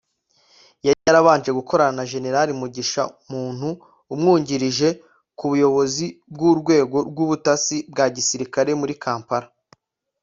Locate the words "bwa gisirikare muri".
7.91-8.93